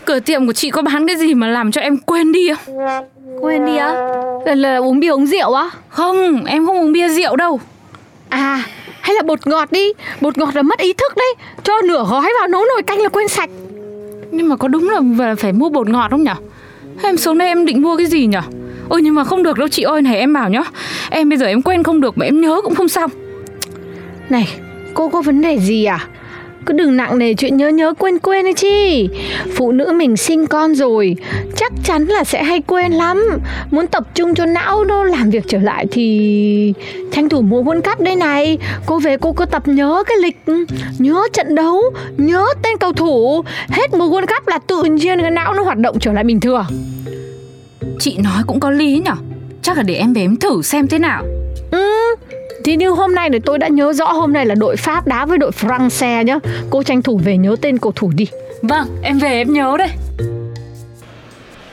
cửa 0.05 0.19
tiệm 0.19 0.47
của 0.47 0.53
chị 0.53 0.69
có 0.71 0.81
bán 0.81 1.07
cái 1.07 1.15
gì 1.15 1.33
mà 1.33 1.47
làm 1.47 1.71
cho 1.71 1.81
em 1.81 1.97
quên 1.97 2.31
đi 2.31 2.49
không? 2.55 2.77
Quên 3.41 3.65
đi 3.65 3.77
á? 3.77 3.93
Là, 4.45 4.55
là 4.55 4.77
uống 4.77 4.99
bia 4.99 5.09
uống 5.09 5.27
rượu 5.27 5.53
á? 5.53 5.69
Không 5.89 6.45
em 6.45 6.65
không 6.65 6.77
uống 6.79 6.91
bia 6.91 7.09
rượu 7.09 7.35
đâu. 7.35 7.59
À 8.29 8.63
hay 9.07 9.15
là 9.15 9.21
bột 9.21 9.47
ngọt 9.47 9.71
đi. 9.71 9.93
Bột 10.21 10.37
ngọt 10.37 10.55
là 10.55 10.61
mất 10.61 10.79
ý 10.79 10.93
thức 10.93 11.17
đấy. 11.17 11.33
Cho 11.63 11.73
nửa 11.87 12.05
gói 12.09 12.31
vào 12.39 12.47
nấu 12.47 12.61
nồi 12.65 12.83
canh 12.83 13.01
là 13.01 13.09
quên 13.09 13.27
sạch. 13.27 13.49
Nhưng 14.31 14.49
mà 14.49 14.55
có 14.55 14.67
đúng 14.67 14.89
là 14.89 15.35
phải 15.35 15.53
mua 15.53 15.69
bột 15.69 15.89
ngọt 15.89 16.07
không 16.11 16.23
nhở? 16.23 16.35
Em 17.03 17.17
xuống 17.17 17.37
đây 17.37 17.47
em 17.47 17.65
định 17.65 17.81
mua 17.81 17.97
cái 17.97 18.05
gì 18.05 18.25
nhở? 18.25 18.41
Ôi 18.89 19.01
nhưng 19.01 19.15
mà 19.15 19.23
không 19.23 19.43
được 19.43 19.57
đâu 19.57 19.67
chị 19.67 19.83
ơi. 19.83 20.01
Này 20.01 20.17
em 20.17 20.33
bảo 20.33 20.49
nhá 20.49 20.63
em 21.09 21.29
bây 21.29 21.37
giờ 21.37 21.45
em 21.45 21.61
quên 21.61 21.83
không 21.83 22.01
được 22.01 22.17
mà 22.17 22.25
em 22.25 22.41
nhớ 22.41 22.61
cũng 22.63 22.75
không 22.75 22.89
xong 22.89 23.11
Này 24.29 24.47
cô 24.93 25.09
có 25.09 25.21
vấn 25.21 25.41
đề 25.41 25.59
gì 25.59 25.85
à 25.85 26.07
Cứ 26.67 26.73
đừng 26.73 26.97
nặng 26.97 27.19
nề 27.19 27.33
chuyện 27.33 27.57
nhớ 27.57 27.69
nhớ 27.69 27.93
quên 27.99 28.19
quên 28.19 28.45
ấy 28.45 28.53
chi. 28.53 29.09
Phụ 29.55 29.71
nữ 29.71 29.93
mình 29.95 30.17
sinh 30.17 30.47
con 30.47 30.75
rồi 30.75 31.15
Chắc 31.55 31.73
chắn 31.83 32.05
là 32.05 32.23
sẽ 32.23 32.43
hay 32.43 32.61
quên 32.61 32.91
lắm. 32.91 33.39
Muốn 33.71 33.87
tập 33.87 34.03
trung 34.15 34.35
cho 34.35 34.45
não 34.45 34.83
nó 34.83 35.03
làm 35.03 35.29
việc 35.29 35.43
trở 35.47 35.59
lại 35.59 35.85
thì 35.91 36.73
Tranh 37.11 37.29
thủ 37.29 37.41
mùa 37.41 37.63
World 37.63 37.81
Cup 37.81 37.99
đây 37.99 38.15
này. 38.15 38.57
Cô 38.85 38.99
về 38.99 39.17
cô 39.17 39.33
cứ 39.33 39.45
tập 39.45 39.67
nhớ 39.67 40.03
cái 40.07 40.17
lịch 40.17 40.37
Nhớ 40.99 41.23
trận 41.33 41.55
đấu 41.55 41.81
Nhớ 42.17 42.45
tên 42.63 42.77
cầu 42.77 42.93
thủ. 42.93 43.43
Hết 43.69 43.93
mùa 43.93 44.05
World 44.09 44.27
Cup 44.27 44.47
là 44.47 44.59
tự 44.67 44.83
nhiên 44.83 45.21
cái 45.21 45.31
não 45.31 45.53
nó 45.53 45.63
hoạt 45.63 45.77
động 45.77 45.99
trở 45.99 46.13
lại 46.13 46.23
bình 46.23 46.39
thường. 46.39 46.65
Chị 47.99 48.17
nói 48.17 48.43
cũng 48.47 48.59
có 48.59 48.71
lý 48.71 49.01
nhở. 49.05 49.15
Chắc 49.61 49.77
là 49.77 49.83
để 49.83 49.93
em 49.95 50.13
về 50.13 50.21
em 50.21 50.37
thử 50.37 50.61
xem 50.61 50.87
thế 50.87 50.99
nào. 50.99 51.23
Ừ, 51.71 52.15
thì 52.67 52.75
như 52.75 52.89
hôm 52.89 53.15
nay 53.15 53.29
thì 53.33 53.39
tôi 53.45 53.57
đã 53.57 53.67
nhớ 53.67 53.93
rõ 53.93 54.05
hôm 54.05 54.33
nay 54.33 54.45
là 54.45 54.55
đội 54.55 54.77
Pháp 54.77 55.07
đá 55.07 55.25
với 55.25 55.37
đội 55.37 55.51
France 55.61 56.23
nhá. 56.23 56.35
Cô 56.69 56.83
tranh 56.83 57.01
thủ 57.01 57.19
về 57.23 57.37
nhớ 57.37 57.55
tên 57.61 57.77
cầu 57.77 57.91
thủ 57.95 58.11
đi. 58.15 58.27
vâng 58.61 58.87
em 59.03 59.19
về 59.19 59.29
em 59.29 59.53
nhớ 59.53 59.75
đây 59.77 59.89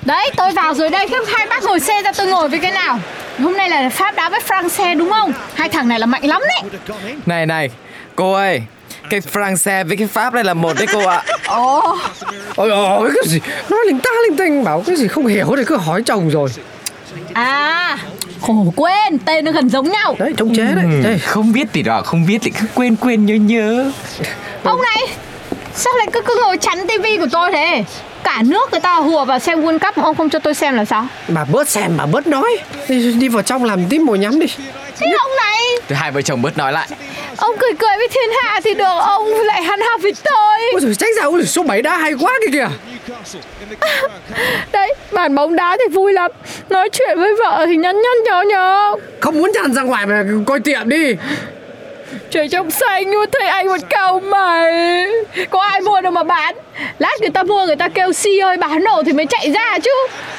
Đấy, 0.04 0.30
tôi 0.36 0.52
vào 0.52 0.74
rồi 0.74 0.90
đây. 0.90 1.06
Thế 1.08 1.16
hai 1.26 1.46
bác 1.46 1.64
ngồi 1.64 1.80
xe 1.80 2.02
ra 2.02 2.12
tôi 2.16 2.26
ngồi 2.26 2.48
với 2.48 2.58
cái 2.58 2.72
nào? 2.72 2.98
Hôm 3.38 3.56
nay 3.56 3.70
là 3.70 3.88
Pháp 3.88 4.14
đá 4.16 4.28
với 4.28 4.40
France 4.48 4.98
đúng 4.98 5.10
không? 5.10 5.32
Hai 5.54 5.68
thằng 5.68 5.88
này 5.88 5.98
là 5.98 6.06
mạnh 6.06 6.26
lắm 6.26 6.42
đấy. 6.48 7.14
Này 7.26 7.46
này 7.46 7.70
Cô 8.16 8.32
ơi 8.32 8.62
Cái 9.10 9.20
France 9.20 9.88
với 9.88 9.96
cái 9.96 10.06
Pháp 10.06 10.34
đây 10.34 10.44
là 10.44 10.54
một 10.54 10.76
đấy 10.76 10.86
cô 10.92 11.06
ạ 11.06 11.22
Ồ, 11.46 11.96
Ôi 12.56 12.70
ôi 12.70 13.10
cái 13.14 13.24
gì 13.26 13.40
Nói 13.70 13.80
linh 13.86 13.98
ta 13.98 14.10
linh 14.28 14.36
tinh 14.36 14.64
Bảo 14.64 14.82
cái 14.86 14.96
gì 14.96 15.08
không 15.08 15.26
hiểu 15.26 15.54
thì 15.56 15.64
cứ 15.66 15.76
hỏi 15.76 16.02
chồng 16.02 16.30
rồi 16.30 16.48
à, 17.32 17.98
khổ 18.46 18.72
quên, 18.76 19.18
tên 19.24 19.44
nó 19.44 19.52
gần 19.52 19.68
giống 19.68 19.90
nhau. 19.90 20.16
Đấy 20.18 20.32
chống 20.38 20.54
chế 20.56 20.64
đấy 20.64 20.84
Ừ. 21.04 21.18
Không 21.24 21.52
biết 21.52 21.68
thì 21.72 21.82
đó 21.82 22.02
Không 22.02 22.26
biết 22.26 22.38
thì 22.42 22.50
cứ 22.50 22.66
quên 22.74 22.96
quên 22.96 23.26
nhớ 23.26 23.34
nhớ 23.34 23.90
Ông 24.62 24.82
này, 24.82 25.16
sao 25.74 25.92
lại 25.98 26.06
cứ 26.12 26.20
cứ 26.26 26.40
ngồi 26.44 26.56
chắn 26.56 26.86
tivi 26.88 27.16
của 27.16 27.26
tôi 27.32 27.50
thế? 27.52 27.84
Cả 28.24 28.42
nước 28.44 28.68
người 28.70 28.80
ta 28.80 28.94
hùa 28.94 29.24
vào 29.24 29.38
xem 29.38 29.60
World 29.62 29.78
Cup 29.78 29.98
mà 29.98 30.04
ông 30.04 30.16
không 30.16 30.30
cho 30.30 30.38
tôi 30.38 30.54
xem 30.54 30.74
là 30.74 30.84
sao? 30.84 31.06
Bà 31.28 31.44
bớt 31.44 31.68
xem 31.68 31.92
bà 31.96 32.06
bớt 32.06 32.26
nói 32.26 32.56
Đi, 32.88 33.12
đi 33.12 33.28
vào 33.28 33.42
trong 33.42 33.64
làm 33.64 33.84
tí 33.88 33.98
mồi 33.98 34.18
nhắm 34.18 34.38
đi 34.40 34.46
Thế 34.98 35.06
ông 35.22 35.30
này, 35.36 35.60
Thì 35.88 35.96
hai 35.96 36.10
vợ 36.10 36.22
chồng 36.22 36.42
bớt 36.42 36.56
nói 36.56 36.72
lại. 36.72 36.88
Ông 37.36 37.56
cười 37.60 37.72
cười 37.78 37.96
với 37.96 38.08
thiên 38.08 38.30
hạ 38.42 38.60
thì 38.64 38.74
được, 38.74 38.98
ông 39.00 39.30
lại 39.30 39.62
hàn 39.62 39.80
học 39.80 40.00
với 40.02 40.12
tôi. 40.24 40.58
Ôi 40.72 40.80
trời 40.82 40.94
tránh 40.94 41.10
ra 41.16 41.24
ôi 41.24 41.46
số 41.46 41.62
7 41.62 41.82
đá 41.82 41.96
hay 41.96 42.12
quá 42.20 42.32
kìa 42.40 42.52
kìa. 42.52 42.68
Đấy, 44.72 44.94
bàn 45.12 45.34
bóng 45.34 45.56
đá 45.56 45.76
thì 45.78 45.94
vui 45.94 46.12
lắm. 46.12 46.30
Nói 46.68 46.88
chuyện 46.92 47.18
với 47.18 47.34
vợ 47.38 47.64
thì 47.66 47.76
nhăn 47.76 47.96
nhăn 48.02 48.24
nhó 48.24 48.42
nhó. 48.42 48.96
Không 49.20 49.38
muốn 49.38 49.50
tràn 49.54 49.74
ra 49.74 49.82
ngoài 49.82 50.06
mà 50.06 50.24
coi 50.46 50.60
tiệm 50.60 50.88
đi. 50.88 51.14
Trời 52.30 52.48
trong 52.48 52.70
xanh 52.70 53.10
luôn 53.10 53.28
thấy 53.32 53.48
anh 53.48 53.66
một 53.66 53.76
cầu 53.90 54.20
mày 54.20 55.06
Có 55.50 55.60
ai 55.60 55.80
mua 55.80 56.00
đâu 56.00 56.12
mà 56.12 56.22
bán. 56.22 56.54
Lát 56.98 57.20
người 57.20 57.30
ta 57.30 57.42
mua 57.42 57.66
người 57.66 57.76
ta 57.76 57.88
kêu 57.88 58.12
si 58.12 58.38
ơi 58.38 58.56
bán 58.56 58.84
nổ 58.84 59.02
thì 59.06 59.12
mới 59.12 59.26
chạy 59.26 59.50
ra 59.50 59.78
chứ. 59.78 59.90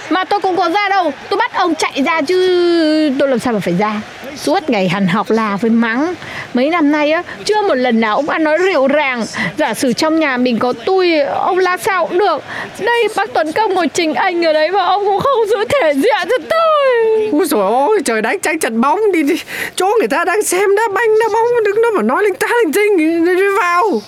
Mà 0.09 0.23
tôi 0.23 0.39
cũng 0.39 0.55
có 0.55 0.69
ra 0.69 0.89
đâu. 0.89 1.13
Tôi 1.29 1.37
bắt 1.37 1.53
ông 1.53 1.75
chạy 1.75 2.03
ra 2.05 2.21
chứ 2.21 3.11
Tôi 3.19 3.29
làm 3.29 3.39
sao 3.39 3.53
mà 3.53 3.59
phải 3.59 3.73
ra 3.79 4.01
Suốt 4.37 4.69
ngày 4.69 4.87
hằn 4.87 5.07
học 5.07 5.31
là 5.31 5.57
với 5.57 5.71
mắng. 5.71 6.15
Mấy 6.53 6.69
năm 6.69 6.91
nay 6.91 7.11
á 7.11 7.23
Chưa 7.45 7.61
một 7.61 7.75
lần 7.75 7.99
nào 7.99 8.15
ông 8.15 8.29
ăn 8.29 8.43
nói 8.43 8.57
rượu 8.57 8.87
ràng. 8.87 9.25
Giả 9.57 9.73
sử 9.73 9.93
trong 9.93 10.19
nhà 10.19 10.37
mình 10.37 10.59
có 10.59 10.73
tôi 10.85 11.19
Ông 11.19 11.59
la 11.59 11.77
sao 11.77 12.07
cũng 12.07 12.17
được. 12.17 12.43
Đây 12.79 13.07
bác 13.15 13.33
Tuấn 13.33 13.51
Công 13.51 13.73
ngồi 13.73 13.87
trình 13.87 14.13
anh 14.13 14.45
ở 14.45 14.53
đấy 14.53 14.71
Mà 14.71 14.83
ông 14.85 15.05
cũng 15.05 15.19
không 15.19 15.47
giữ 15.49 15.65
thể 15.69 15.93
diện 15.93 16.29
cho 16.29 16.37
tôi. 16.49 17.29
Ôi 17.31 17.47
trời 17.49 17.61
ơi 17.61 17.99
trời 18.05 18.21
đánh 18.21 18.39
tranh 18.39 18.59
trận 18.59 18.81
bóng 18.81 19.11
đi, 19.11 19.23
đi. 19.23 19.35
Chỗ 19.75 19.91
người 19.99 20.07
ta 20.07 20.25
đang 20.25 20.43
xem 20.43 20.75
đá 20.75 20.83
banh 20.93 21.19
đá 21.19 21.25
bóng 21.33 21.63
Đừng 21.65 21.81
nó 21.81 21.91
mà 21.91 22.01
nói 22.01 22.23
linh 22.23 22.35
ta 22.35 22.47
linh 22.63 22.73
tinh 22.73 22.97
đi, 22.97 23.41
vào. 23.59 24.01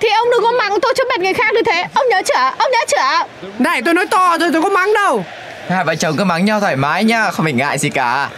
Thì 0.00 0.08
ông 0.08 0.30
đừng 0.30 0.42
có 0.42 0.52
mắng 0.52 0.80
tôi 0.82 0.92
cho 0.96 1.04
bẹt 1.10 1.20
người 1.20 1.34
khác 1.34 1.54
như 1.54 1.62
thế. 1.66 1.84
Ông 1.94 2.08
nhớ 2.10 2.22
chưa? 2.24 2.50
Ông 2.58 2.70
nhớ 2.72 2.78
chưa? 2.88 3.26
Này 3.58 3.82
tôi 3.84 3.94
nói 3.94 4.06
to 4.06 4.38
thôi 4.38 4.48
tôi 4.52 4.62
có 4.62 4.68
mắng 4.68 4.94
đâu. 4.94 5.24
Hai 5.68 5.84
vợ 5.84 5.94
chồng 5.94 6.14
cứ 6.18 6.24
mắng 6.24 6.44
nhau 6.44 6.60
thoải 6.60 6.76
mái 6.76 7.04
nhá 7.04 7.30
Không 7.30 7.46
phải 7.46 7.52
ngại 7.52 7.78
gì 7.78 7.90
cả 7.90 8.28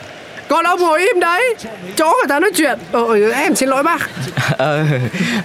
Còn 0.49 0.65
ông 0.65 0.81
ngồi 0.81 1.01
im 1.01 1.21
đấy. 1.21 1.55
Chỗ 1.97 2.05
người 2.05 2.29
ta 2.29 2.41
nói 2.41 2.51
chuyện. 2.55 2.79
Ờ 2.93 3.31
em 3.33 3.55
xin 3.55 3.69
lỗi 3.69 3.83
bác. 3.83 4.11
Ờ, 4.59 4.85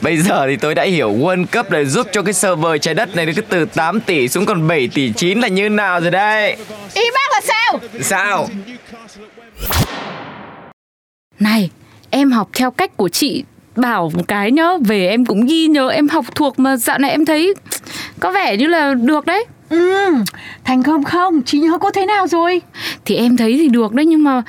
bây 0.02 0.18
giờ 0.18 0.46
thì 0.48 0.56
tôi 0.56 0.76
đã 0.76 0.84
hiểu 0.84 1.12
World 1.12 1.46
Cup 1.54 1.70
để 1.70 1.86
giúp 1.86 2.08
cho 2.12 2.22
cái 2.22 2.34
server 2.34 2.82
trái 2.82 2.94
đất 2.94 3.16
này 3.16 3.28
cứ 3.36 3.42
từ 3.42 3.66
8 3.66 4.02
tỷ 4.02 4.28
xuống 4.28 4.46
còn 4.46 4.68
7 4.68 4.90
tỷ 4.94 5.12
9 5.16 5.40
là 5.40 5.48
như 5.48 5.70
nào 5.70 6.02
rồi 6.02 6.12
đây 6.12 6.56
Ý 6.94 7.02
bác 7.14 7.32
là 7.32 7.42
sao? 7.44 7.80
Sao? 8.02 8.48
Này, 11.40 11.70
em 12.10 12.32
học 12.32 12.50
theo 12.54 12.72
cách 12.72 12.98
của 12.98 13.10
chị 13.10 13.44
bảo 13.76 14.12
một 14.16 14.24
cái 14.28 14.52
nhá. 14.52 14.68
Về 14.86 15.08
em 15.08 15.26
cũng 15.26 15.46
ghi 15.46 15.68
nhớ 15.68 15.90
em 15.90 16.08
học 16.08 16.26
thuộc 16.36 16.60
mà 16.60 16.78
dạo 16.78 16.98
này 16.98 17.12
em 17.12 17.26
thấy 17.26 17.54
có 18.20 18.32
vẻ 18.32 18.58
như 18.58 18.68
là 18.68 18.94
được 18.94 19.26
đấy 19.26 19.46
Ừ, 19.70 20.14
thành 20.64 20.84
công 20.84 21.04
không? 21.04 21.42
Chị 21.46 21.60
nhớ 21.60 21.78
cô 21.82 21.92
thế 21.92 22.06
nào 22.06 22.28
rồi? 22.28 22.62
Thì 23.06 23.16
em 23.16 23.38
thấy 23.38 23.58
thì 23.58 23.68
được 23.68 23.94
đấy 23.94 24.06
nhưng 24.06 24.24
mà 24.24 24.42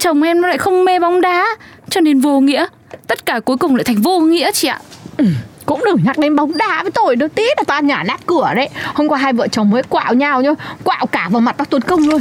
chồng 0.00 0.22
em 0.22 0.40
nó 0.40 0.48
lại 0.48 0.58
không 0.58 0.84
mê 0.84 0.98
bóng 0.98 1.20
đá 1.20 1.46
Cho 1.90 2.00
nên 2.00 2.20
vô 2.20 2.40
nghĩa. 2.40 2.66
Tất 3.06 3.26
cả 3.26 3.40
cuối 3.40 3.56
cùng 3.56 3.76
lại 3.76 3.84
thành 3.84 3.96
vô 4.02 4.20
nghĩa 4.20 4.52
chị 4.52 4.68
ạ. 4.68 4.80
Ừ, 5.16 5.24
cũng 5.66 5.82
đừng 5.84 6.04
nhắc 6.04 6.18
đến 6.18 6.36
bóng 6.36 6.56
đá 6.58 6.82
với 6.82 6.90
tôi. 6.90 7.16
Đâu 7.16 7.28
tí 7.28 7.42
là 7.42 7.62
toàn 7.66 7.86
nhả 7.86 8.02
nát 8.06 8.20
cửa 8.26 8.52
đấy. 8.56 8.68
Hôm 8.94 9.08
qua 9.08 9.18
hai 9.18 9.32
vợ 9.32 9.48
chồng 9.48 9.70
mới 9.70 9.82
quạo 9.82 10.14
nhau 10.14 10.42
nhá. 10.42 10.50
Quạo 10.84 11.06
cả 11.06 11.28
vào 11.30 11.40
mặt 11.40 11.56
bác 11.56 11.70
Tuấn 11.70 11.82
Công 11.82 12.08
luôn. 12.08 12.20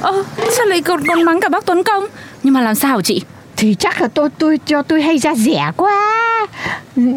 Ơ, 0.00 0.24
sao 0.56 0.66
lại 0.66 0.82
còn, 0.82 1.06
còn 1.06 1.22
mắng 1.22 1.40
cả 1.40 1.48
bác 1.48 1.66
Tuấn 1.66 1.82
Công? 1.82 2.04
Nhưng 2.42 2.54
mà 2.54 2.60
làm 2.60 2.74
sao 2.74 3.02
chị? 3.02 3.22
Thì 3.56 3.74
chắc 3.78 4.00
là 4.00 4.08
tôi 4.08 4.28
tôi 4.38 4.58
cho 4.66 4.82
tôi 4.82 5.02
hay 5.02 5.18
ra 5.18 5.34
rẻ 5.34 5.70
quá 5.76 6.13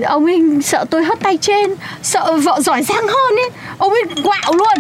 Ông 0.06 0.26
ấy 0.26 0.42
sợ 0.64 0.86
tôi 0.90 1.04
hất 1.04 1.20
tay 1.20 1.38
trên 1.38 1.76
Sợ 2.04 2.38
vợ 2.38 2.60
giỏi 2.62 2.84
giang 2.84 3.08
hơn 3.08 3.36
ấy. 3.40 3.50
Ông 3.78 3.92
ấy 3.92 4.04
quạo 4.24 4.54
luôn. 4.54 4.78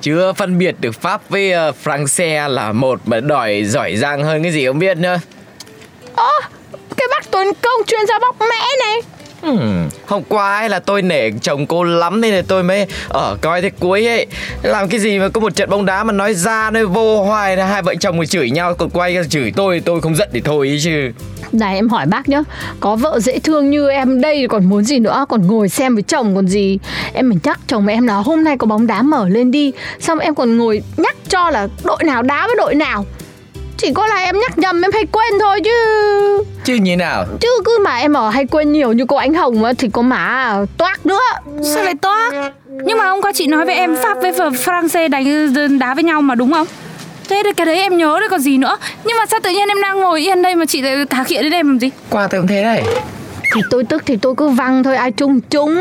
Chưa 0.00 0.32
phân 0.32 0.58
biệt 0.58 0.74
được 0.80 1.00
Pháp 1.00 1.28
với 1.28 1.52
uh, 1.68 1.74
France 1.84 2.48
là 2.48 2.72
một 2.72 3.00
mà 3.04 3.20
đòi 3.20 3.64
giỏi 3.64 3.96
giang 3.96 4.24
hơn 4.24 4.42
cái 4.42 4.52
gì 4.52 4.66
không 4.66 4.78
biết 4.78 4.96
nữa? 4.96 5.20
Ơ, 6.14 6.30
cái 6.96 7.06
bác 7.10 7.30
Tuấn 7.30 7.46
Công 7.62 7.80
chuyên 7.86 8.06
gia 8.08 8.18
bóc 8.18 8.36
mẽ 8.40 8.66
này 8.80 9.00
Hmm, 9.42 9.88
hôm 10.06 10.22
qua 10.28 10.58
ấy 10.58 10.68
là 10.68 10.78
tôi 10.78 11.02
nể 11.02 11.30
chồng 11.30 11.66
cô 11.66 11.84
lắm 11.84 12.20
nên 12.20 12.34
là 12.34 12.42
tôi 12.48 12.62
mới 12.62 12.86
ở 13.08 13.36
coi 13.40 13.62
thế 13.62 13.70
cuối 13.70 14.06
ấy. 14.06 14.26
Làm 14.62 14.88
cái 14.88 15.00
gì 15.00 15.18
mà 15.18 15.28
có 15.28 15.40
một 15.40 15.56
trận 15.56 15.70
bóng 15.70 15.86
đá 15.86 16.04
mà 16.04 16.12
nói 16.12 16.34
ra 16.34 16.70
nói 16.70 16.86
vô 16.86 17.24
hoài 17.24 17.56
là 17.56 17.66
hai 17.66 17.82
vợ 17.82 17.94
chồng 18.00 18.16
người 18.16 18.26
chửi 18.26 18.50
nhau 18.50 18.74
còn 18.74 18.90
quay 18.90 19.14
ra 19.14 19.22
chửi 19.30 19.52
tôi 19.56 19.82
tôi 19.84 20.00
không 20.00 20.16
giận 20.16 20.28
thì 20.32 20.40
thôi 20.40 20.68
ý 20.68 20.78
chứ. 20.80 21.10
Này 21.52 21.74
em 21.74 21.88
hỏi 21.88 22.06
bác 22.06 22.28
nhá. 22.28 22.42
Có 22.80 22.96
vợ 22.96 23.20
dễ 23.20 23.38
thương 23.38 23.70
như 23.70 23.90
em 23.90 24.20
đây 24.20 24.46
còn 24.48 24.64
muốn 24.64 24.84
gì 24.84 24.98
nữa? 24.98 25.26
Còn 25.28 25.46
ngồi 25.46 25.68
xem 25.68 25.94
với 25.94 26.02
chồng 26.02 26.36
còn 26.36 26.48
gì? 26.48 26.78
Em 27.12 27.28
mình 27.28 27.38
nhắc 27.42 27.60
chồng 27.66 27.86
em 27.86 28.06
là 28.06 28.14
hôm 28.14 28.44
nay 28.44 28.56
có 28.58 28.66
bóng 28.66 28.86
đá 28.86 29.02
mở 29.02 29.28
lên 29.28 29.50
đi. 29.50 29.72
Xong 30.00 30.18
em 30.18 30.34
còn 30.34 30.56
ngồi 30.56 30.82
nhắc 30.96 31.16
cho 31.28 31.50
là 31.50 31.68
đội 31.84 32.04
nào 32.04 32.22
đá 32.22 32.46
với 32.46 32.56
đội 32.58 32.74
nào. 32.74 33.06
Chỉ 33.78 33.92
có 33.94 34.06
là 34.06 34.16
em 34.16 34.40
nhắc 34.40 34.58
nhầm 34.58 34.82
em 34.82 34.92
hay 34.92 35.06
quên 35.12 35.32
thôi 35.40 35.60
chứ. 35.64 35.72
Chứ 36.64 36.74
như 36.74 36.96
nào? 36.96 37.24
Chứ 37.40 37.48
cứ 37.64 37.78
mà 37.84 37.96
em 37.96 38.12
ở 38.12 38.28
hay 38.28 38.46
quên 38.46 38.72
nhiều 38.72 38.92
như 38.92 39.04
cô 39.08 39.16
Ánh 39.16 39.34
Hồng 39.34 39.64
á 39.64 39.72
Thì 39.78 39.88
có 39.92 40.02
má 40.02 40.54
toát 40.78 41.06
nữa. 41.06 41.20
Sao 41.62 41.84
lại 41.84 41.94
toác? 42.02 42.32
Nhưng 42.68 42.98
mà 42.98 43.04
hôm 43.08 43.22
qua 43.22 43.32
chị 43.34 43.46
nói 43.46 43.64
với 43.64 43.74
em 43.74 43.96
Pháp 44.02 44.18
với 44.22 44.32
France 44.32 45.08
đánh 45.08 45.78
đá 45.78 45.94
với 45.94 46.04
nhau 46.04 46.22
mà 46.22 46.34
đúng 46.34 46.52
không? 46.52 46.66
Thế 47.28 47.42
thì 47.44 47.52
cái 47.52 47.66
đấy 47.66 47.76
em 47.76 47.96
nhớ 47.96 48.16
đấy 48.20 48.28
còn 48.28 48.40
gì 48.40 48.58
nữa. 48.58 48.76
Nhưng 49.04 49.16
mà 49.18 49.26
sao 49.26 49.40
tự 49.42 49.50
nhiên 49.50 49.68
em 49.68 49.82
đang 49.82 50.00
ngồi 50.00 50.20
yên 50.20 50.42
đây 50.42 50.54
mà 50.54 50.66
chị 50.66 50.82
lại 50.82 50.96
thả 51.10 51.24
khịa 51.24 51.42
đến 51.42 51.52
em 51.52 51.66
làm 51.68 51.78
gì? 51.78 51.90
Qua 52.10 52.28
tôi 52.30 52.40
cũng 52.40 52.48
thế 52.48 52.62
đấy 52.62 52.82
thì 53.54 53.60
tôi 53.70 53.84
tức 53.84 54.02
thì 54.06 54.16
tôi 54.16 54.34
cứ 54.34 54.48
văng 54.48 54.82
thôi. 54.82 54.96
Ai 54.96 55.10
chung 55.12 55.40
chung. 55.40 55.74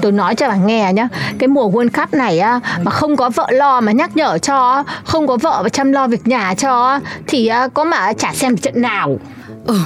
Tôi 0.00 0.12
nói 0.12 0.34
cho 0.34 0.48
bà 0.48 0.56
nghe 0.56 0.92
nhá. 0.92 1.08
Cái 1.38 1.48
mùa 1.48 1.70
World 1.70 1.88
Cup 2.00 2.14
này 2.14 2.38
á, 2.38 2.60
mà 2.82 2.90
không 2.90 3.16
có 3.16 3.30
vợ 3.30 3.46
lo 3.50 3.80
mà 3.80 3.92
nhắc 3.92 4.16
nhở 4.16 4.38
cho, 4.38 4.84
không 5.04 5.26
có 5.26 5.36
vợ 5.36 5.60
mà 5.62 5.68
chăm 5.68 5.92
lo 5.92 6.06
việc 6.08 6.26
nhà 6.26 6.54
cho, 6.54 7.00
thì 7.26 7.46
à, 7.46 7.68
có 7.68 7.84
mà 7.84 8.12
chả 8.12 8.32
xem 8.34 8.56
trận 8.56 8.82
nào. 8.82 9.18
Ừ 9.66 9.78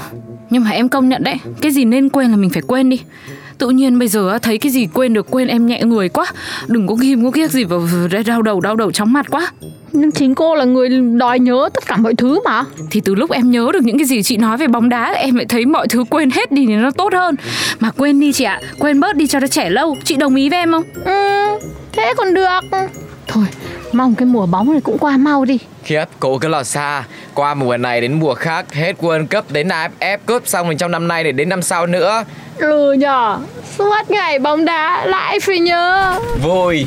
Nhưng 0.51 0.65
mà 0.65 0.71
em 0.71 0.89
công 0.89 1.09
nhận 1.09 1.25
đấy, 1.25 1.37
Cái 1.61 1.73
gì 1.73 1.85
nên 1.85 2.09
quên 2.09 2.31
là 2.31 2.37
mình 2.37 2.51
phải 2.51 2.63
quên 2.67 2.91
đi. 2.91 3.01
Tự 3.59 3.69
nhiên 3.71 3.99
bây 3.99 4.09
giờ 4.09 4.39
thấy 4.43 4.59
cái 4.59 4.73
gì 4.73 4.89
quên 4.95 5.13
được 5.15 5.27
quên 5.31 5.49
em 5.49 5.67
nhẹ 5.67 5.83
người 5.83 6.09
quá. 6.09 6.27
Đừng 6.69 6.87
có 6.87 6.95
ghim, 6.95 7.25
có 7.25 7.31
kiếc 7.31 7.51
gì 7.51 7.65
vào- 7.65 7.83
đau 8.27 8.43
đầu 8.43 8.61
đau 8.61 8.77
đầu 8.77 8.93
chóng 8.93 9.13
mặt 9.13 9.27
quá 9.31 9.53
nhưng 9.93 10.13
chính 10.13 10.35
cô 10.35 10.55
là 10.55 10.65
người 10.65 10.89
đòi 11.17 11.39
nhớ 11.39 11.69
tất 11.75 11.87
cả 11.87 11.97
mọi 11.97 12.15
thứ 12.15 12.41
mà. 12.45 12.65
Thì 12.91 13.01
từ 13.01 13.15
lúc 13.15 13.31
em 13.31 13.51
nhớ 13.51 13.71
được 13.73 13.83
những 13.83 13.99
cái 13.99 14.05
gì 14.05 14.23
chị 14.23 14.37
nói 14.37 14.57
về 14.57 14.67
bóng 14.67 14.89
đá 14.89 15.13
Em 15.13 15.35
lại 15.35 15.47
thấy 15.49 15.67
mọi 15.67 15.89
thứ 15.89 16.05
quên 16.11 16.31
hết 16.31 16.53
đi 16.53 16.67
thì 16.67 16.75
nó 16.75 16.91
tốt 16.91 17.13
hơn. 17.13 17.35
Mà 17.81 17.91
quên 17.91 18.21
đi 18.21 18.33
chị 18.33 18.45
ạ 18.45 18.61
Quên 18.79 19.01
bớt 19.01 19.17
đi 19.17 19.27
cho 19.27 19.41
nó 19.41 19.47
trẻ 19.47 19.71
lâu. 19.71 19.97
Chị 20.05 20.17
đồng 20.17 20.35
ý 20.35 20.49
với 20.49 20.59
em 20.59 20.73
không? 20.73 20.85
Ừ, 21.05 21.59
thế 21.93 22.15
còn 22.17 22.35
được. 22.35 22.61
Thôi 23.27 23.45
mong 23.93 24.15
cái 24.15 24.27
mùa 24.27 24.47
bóng 24.47 24.73
này 24.73 24.81
cũng 24.81 24.99
qua 24.99 25.17
mau 25.17 25.45
đi. 25.45 25.59
Khiếp, 25.85 26.05
cô 26.21 26.39
cứ 26.39 26.49
lo 26.49 26.63
xa. 26.63 27.05
Qua 27.35 27.55
mùa 27.55 27.77
này 27.77 28.01
đến 28.01 28.21
mùa 28.21 28.35
khác 28.35 28.75
Hết 28.75 28.97
World 29.01 29.27
Cup 29.27 29.53
đến 29.53 29.69
AFF 29.69 30.19
Cup 30.27 30.49
Xong 30.49 30.67
rồi 30.67 30.75
trong 30.79 30.91
năm 30.91 31.09
nay 31.09 31.25
để 31.25 31.33
đến 31.33 31.49
năm 31.49 31.63
sau 31.63 31.87
nữa. 31.87 32.25
Ừ 32.59 32.93
nhờ 32.93 33.39
suốt 33.79 34.11
ngày 34.11 34.39
bóng 34.39 34.65
đá 34.65 35.07
lại 35.07 35.41
phải 35.41 35.59
nhớ. 35.59 36.19
Vui 36.43 36.87